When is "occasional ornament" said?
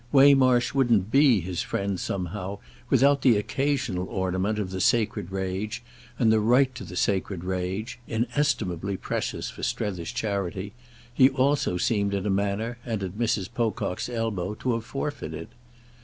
3.37-4.57